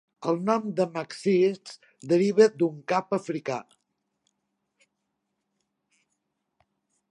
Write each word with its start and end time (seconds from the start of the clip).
El 0.29 0.37
nom 0.45 0.63
de 0.77 0.85
Maxixe 0.93 1.75
deriva 2.13 2.47
d'un 2.63 2.79
cap 2.93 3.15
africà. 3.19 3.59